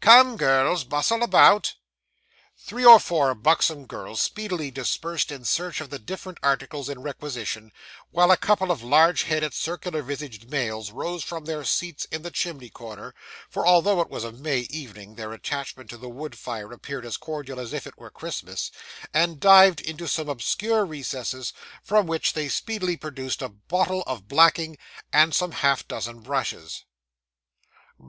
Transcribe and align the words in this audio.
Come, 0.00 0.36
girls, 0.36 0.82
bustle 0.82 1.22
about.' 1.22 1.76
Three 2.58 2.84
or 2.84 2.98
four 2.98 3.32
buxom 3.32 3.86
girls 3.86 4.20
speedily 4.20 4.72
dispersed 4.72 5.30
in 5.30 5.44
search 5.44 5.80
of 5.80 5.90
the 5.90 6.00
different 6.00 6.38
articles 6.42 6.88
in 6.88 7.00
requisition, 7.00 7.70
while 8.10 8.32
a 8.32 8.36
couple 8.36 8.72
of 8.72 8.82
large 8.82 9.22
headed, 9.22 9.54
circular 9.54 10.02
visaged 10.02 10.50
males 10.50 10.90
rose 10.90 11.22
from 11.22 11.44
their 11.44 11.62
seats 11.62 12.06
in 12.06 12.22
the 12.22 12.32
chimney 12.32 12.70
corner 12.70 13.14
(for 13.48 13.64
although 13.64 14.00
it 14.00 14.10
was 14.10 14.24
a 14.24 14.32
May 14.32 14.62
evening 14.68 15.14
their 15.14 15.32
attachment 15.32 15.88
to 15.90 15.96
the 15.96 16.08
wood 16.10 16.36
fire 16.36 16.72
appeared 16.72 17.06
as 17.06 17.16
cordial 17.16 17.60
as 17.60 17.72
if 17.72 17.86
it 17.86 17.96
were 17.96 18.10
Christmas), 18.10 18.72
and 19.14 19.38
dived 19.38 19.80
into 19.80 20.08
some 20.08 20.28
obscure 20.28 20.84
recesses, 20.84 21.52
from 21.84 22.08
which 22.08 22.32
they 22.32 22.48
speedily 22.48 22.96
produced 22.96 23.42
a 23.42 23.48
bottle 23.48 24.02
of 24.08 24.26
blacking, 24.26 24.76
and 25.12 25.32
some 25.32 25.52
half 25.52 25.86
dozen 25.86 26.18
brushes. 26.18 26.84